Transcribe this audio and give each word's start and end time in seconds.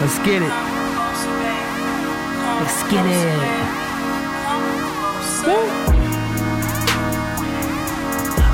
Let's 0.00 0.18
get 0.20 0.42
it. 0.42 0.48
Let's 2.60 2.82
get 2.90 3.04
it. 3.04 3.87
Woo. 5.48 5.54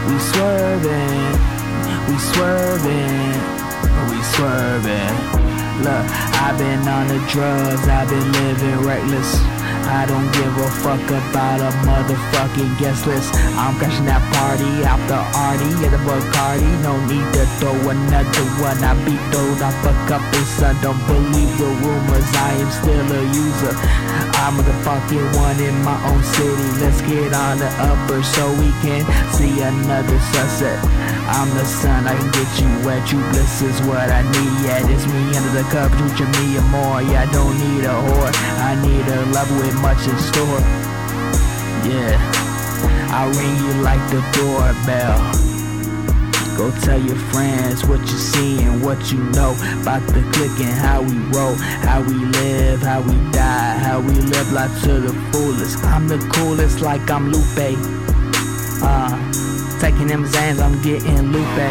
We 0.07 0.17
swerving, 0.31 1.33
we 2.07 2.17
swerving, 2.31 3.35
we 4.11 4.19
swerving. 4.35 5.15
Look, 5.83 6.07
I've 6.39 6.57
been 6.57 6.87
on 6.87 7.09
the 7.09 7.19
drugs, 7.27 7.89
I've 7.89 8.09
been 8.09 8.31
living 8.31 8.87
reckless. 8.87 9.64
I 9.87 10.07
don't 10.07 10.31
give 10.33 10.57
a 10.57 10.69
fuck 10.83 11.05
about 11.05 11.61
a 11.61 11.71
motherfucking 11.85 12.79
guest 12.79 13.07
list. 13.07 13.35
I'm 13.57 13.77
crashing 13.77 14.07
that 14.07 14.23
party 14.33 14.85
after 14.85 15.21
Artie 15.37 15.85
at 15.85 15.93
the 15.93 16.01
Bacardi. 16.03 16.71
No 16.83 16.97
need 17.07 17.27
to 17.35 17.45
throw 17.61 17.77
another 17.89 18.47
one. 18.65 18.81
I 18.83 18.97
beat 19.05 19.21
those 19.31 19.61
I 19.61 19.71
fuck 19.85 20.11
up 20.11 20.25
inside. 20.35 20.81
Don't 20.81 21.01
believe 21.07 21.53
the 21.59 21.69
rumors. 21.85 22.29
I 22.35 22.65
am 22.65 22.71
still 22.71 23.09
a 23.13 23.23
user. 23.29 23.75
I'm 24.45 24.57
the 24.57 24.77
fucking 24.85 25.29
one 25.41 25.61
in 25.61 25.77
my 25.85 25.97
own 26.09 26.23
city. 26.23 26.69
Let's 26.81 27.01
get 27.03 27.33
on 27.33 27.59
the 27.59 27.71
upper 27.81 28.23
so 28.23 28.45
we 28.61 28.71
can 28.85 29.05
see 29.33 29.61
another 29.61 30.19
sunset. 30.33 30.79
I'm 31.29 31.49
the 31.57 31.65
sun, 31.65 32.07
I 32.07 32.15
can 32.17 32.31
get 32.33 32.51
you 32.61 32.69
wet. 32.85 33.05
You 33.11 33.19
bliss 33.33 33.63
is 33.63 33.81
what 33.89 34.11
I 34.13 34.23
need. 34.23 34.53
Yeah, 34.65 34.85
it's 34.85 35.07
me 35.09 35.23
under 35.33 35.53
the 35.57 35.65
covers, 35.73 36.13
with 36.21 36.33
me 36.41 36.57
and 36.57 36.69
more. 36.69 37.01
Yeah, 37.01 37.25
I 37.25 37.33
don't 37.33 37.57
need 37.57 37.85
a 37.85 37.97
whore. 37.97 38.33
I 38.61 38.77
need 38.85 39.07
a 39.09 39.25
love 39.33 39.51
with 39.57 39.74
much 39.81 40.07
in 40.07 40.19
store. 40.19 40.61
Yeah, 41.85 42.17
I 43.11 43.27
ring 43.37 43.57
you 43.65 43.83
like 43.83 44.03
the 44.11 44.21
doorbell. 44.33 45.21
Go 46.57 46.71
tell 46.83 47.01
your 47.01 47.17
friends 47.33 47.85
what 47.85 48.01
you 48.01 48.19
see 48.19 48.63
and 48.63 48.83
what 48.85 49.11
you 49.11 49.19
know 49.19 49.53
about 49.83 50.07
the 50.07 50.23
click 50.33 50.55
and 50.61 50.75
how 50.79 51.03
we 51.03 51.17
roll, 51.37 51.55
how 51.83 52.01
we 52.01 52.15
live, 52.15 52.81
how 52.81 53.01
we 53.01 53.15
die, 53.33 53.77
how 53.79 54.01
we 54.01 54.15
live 54.15 54.53
life 54.53 54.83
to 54.85 55.01
the 55.01 55.13
fullest. 55.33 55.83
I'm 55.85 56.07
the 56.07 56.19
coolest, 56.35 56.81
like 56.81 57.11
I'm 57.11 57.33
Lupe. 57.33 57.77
Uh, 58.83 59.17
taking 59.81 60.07
them 60.07 60.25
Zans, 60.25 60.61
I'm 60.61 60.81
getting 60.83 61.33
Lupe. 61.33 61.71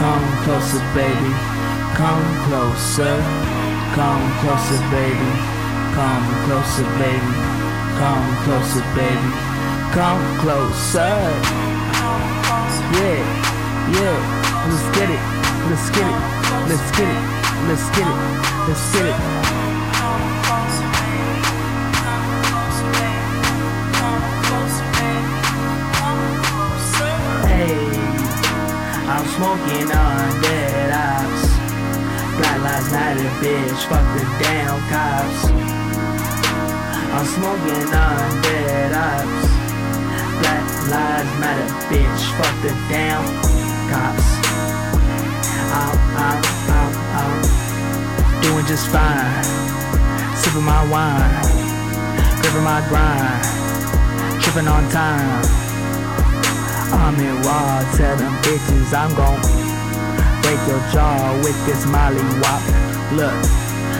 Come 0.00 0.26
closer, 0.44 0.80
baby. 0.94 0.94
Come 0.94 0.94
closer. 0.94 0.94
Baby. 0.94 1.54
Come 1.94 2.24
closer, 2.48 3.16
baby. 4.90 5.30
Come 5.94 6.26
closer, 6.46 6.82
baby. 6.98 7.32
Come 8.00 8.26
closer, 8.42 8.84
baby. 8.98 9.30
Come 9.94 10.24
closer. 10.42 11.14
Yeah, 12.94 13.22
yeah. 13.94 14.18
Let's 14.66 14.86
get 14.98 15.10
it. 15.10 15.22
Let's 15.70 15.90
get 15.90 16.06
it. 16.10 16.18
Let's 16.68 16.90
get 16.96 17.08
it. 17.08 17.20
Let's 17.68 17.86
get 17.94 18.06
it. 18.06 18.18
Let's 18.66 18.92
get 18.92 19.06
it. 19.06 19.18
Hey, 27.46 27.74
I'm 29.06 29.26
smoking 29.36 29.88
on 29.92 30.42
dead 30.42 30.90
ops. 30.92 31.43
Black 32.38 32.58
lives 32.62 32.90
matter, 32.90 33.30
bitch. 33.40 33.80
Fuck 33.88 34.04
the 34.16 34.24
damn 34.42 34.78
cops. 34.90 35.40
I'm 37.14 37.26
smoking 37.26 37.88
on 37.94 38.42
dead 38.42 38.92
ops. 38.92 39.46
Black 40.40 40.64
lives 40.90 41.32
matter, 41.38 41.68
bitch. 41.88 42.22
Fuck 42.38 42.54
the 42.62 42.72
damn 42.90 43.24
cops. 43.90 44.28
I'm, 45.74 45.98
I'm, 46.18 46.40
I'm, 46.78 46.92
I'm 47.18 48.42
doing 48.42 48.66
just 48.66 48.88
fine. 48.88 49.44
Sipping 50.36 50.64
my 50.64 50.82
wine, 50.90 51.42
gripping 52.42 52.64
my 52.64 52.84
grind, 52.88 54.42
tripping 54.42 54.68
on 54.68 54.88
time. 54.90 55.44
I'm 56.92 57.14
in 57.18 57.42
raw, 57.42 57.92
tell 57.96 58.16
them 58.16 58.34
bitches 58.42 58.92
I'm 58.92 59.14
gon' 59.16 59.63
break 60.44 60.60
your 60.68 60.80
jaw 60.92 61.32
with 61.42 61.56
this 61.66 61.86
molly 61.86 62.20
wop. 62.44 62.62
Look, 63.16 63.44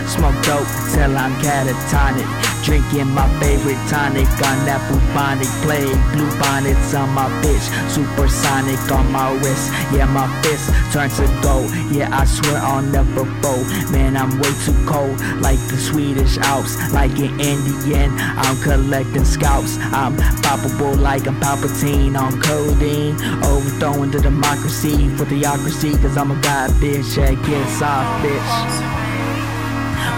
smoke 0.06 0.37
dope 0.44 0.69
till 0.93 1.16
I'm 1.16 1.32
catatonic. 1.41 2.53
Drinking 2.65 3.13
my 3.13 3.29
favorite 3.41 3.77
tonic 3.93 4.25
on 4.41 4.65
that 4.65 4.81
bubonic 4.89 5.53
plague. 5.61 6.01
Blue 6.17 6.33
bonnets 6.41 6.95
on 6.95 7.11
my 7.11 7.29
bitch, 7.45 7.61
supersonic 7.93 8.81
on 8.91 9.13
my 9.13 9.33
wrist. 9.45 9.69
Yeah, 9.93 10.07
my 10.07 10.25
fist 10.41 10.73
turn 10.91 11.11
to 11.21 11.29
gold. 11.45 11.69
Yeah, 11.93 12.09
I 12.11 12.25
swear 12.25 12.57
I'll 12.57 12.81
never 12.81 13.27
fold. 13.45 13.69
Man, 13.93 14.17
I'm 14.17 14.41
way 14.41 14.49
too 14.65 14.73
cold, 14.89 15.21
like 15.45 15.61
the 15.69 15.77
Swedish 15.77 16.39
Alps, 16.39 16.81
like 16.95 17.13
an 17.19 17.39
Indian. 17.39 18.11
I'm 18.17 18.57
collecting 18.63 19.27
scalps. 19.27 19.77
I'm 19.93 20.17
palpable 20.41 20.97
like 20.97 21.27
I'm 21.29 21.39
Palpatine 21.41 22.19
on 22.19 22.41
codeine. 22.41 23.21
Overthrowing 23.45 24.11
the 24.11 24.21
democracy 24.21 25.15
for 25.19 25.27
theocracy, 25.27 25.93
cause 26.01 26.17
I'm 26.17 26.31
a 26.31 26.41
god 26.41 26.71
bitch. 26.81 27.19
Yeah, 27.19 27.35
get 27.45 27.69
soft, 27.77 28.25
bitch. 28.25 29.03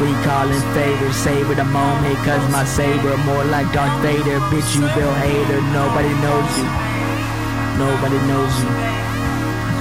We 0.00 0.12
callin' 0.28 0.60
favors, 0.74 1.16
savor 1.16 1.54
the 1.54 1.64
moment, 1.64 2.16
cause 2.26 2.44
my 2.52 2.64
saber 2.64 3.16
more 3.24 3.44
like 3.44 3.72
Darth 3.72 3.96
Vader. 4.02 4.40
Bitch, 4.52 4.76
you 4.76 4.84
Bill 4.94 5.14
Hader, 5.24 5.62
nobody 5.72 6.12
knows 6.20 6.52
you. 6.58 6.68
Nobody 7.80 8.18
knows 8.28 8.54
you. 8.60 8.70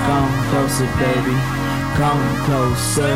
Come 0.08 0.32
closer, 0.50 0.88
baby. 1.00 1.36
Come 2.00 2.24
closer. 2.46 3.16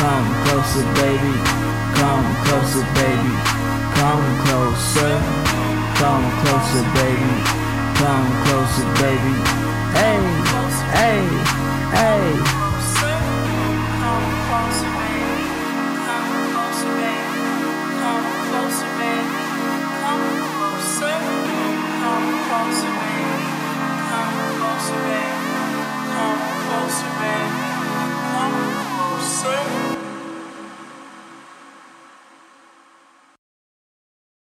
Come 0.00 0.28
closer, 0.44 0.84
baby. 1.00 1.34
Come 2.00 2.28
closer, 2.44 2.84
baby. 2.96 3.32
Come 4.00 4.26
closer. 4.44 5.14
Come 6.00 6.26
closer, 6.40 6.84
baby. 6.96 7.32
Come 8.00 8.28
closer, 8.44 8.86
baby. 9.00 9.34
Hey, 9.96 10.20
hey. 10.96 11.75